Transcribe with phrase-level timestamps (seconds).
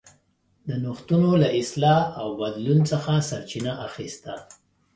[0.67, 4.33] د نوښتونو له اصلاح او بدلون څخه سرچینه اخیسته.